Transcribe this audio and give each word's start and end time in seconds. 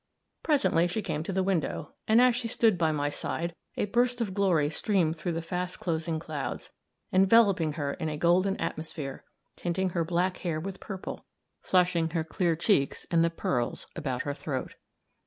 Presently 0.41 0.87
she 0.87 1.03
came 1.03 1.21
to 1.21 1.31
the 1.31 1.43
window, 1.43 1.91
and 2.07 2.19
as 2.19 2.35
she 2.35 2.47
stood 2.47 2.75
by 2.75 2.91
my 2.91 3.11
side, 3.11 3.53
a 3.77 3.85
burst 3.85 4.19
of 4.19 4.33
glory 4.33 4.67
streamed 4.71 5.15
through 5.15 5.33
the 5.33 5.43
fast 5.43 5.79
closing 5.79 6.17
clouds, 6.17 6.71
enveloping 7.13 7.73
her 7.73 7.93
in 7.93 8.09
a 8.09 8.17
golden 8.17 8.57
atmosphere, 8.57 9.23
tinting 9.55 9.89
her 9.91 10.03
black 10.03 10.37
hair 10.37 10.59
with 10.59 10.79
purple, 10.79 11.23
flushing 11.61 12.09
her 12.09 12.23
clear 12.23 12.55
cheeks 12.55 13.05
and 13.11 13.23
the 13.23 13.29
pearls 13.29 13.85
about 13.95 14.23
her 14.23 14.33
throat. 14.33 14.73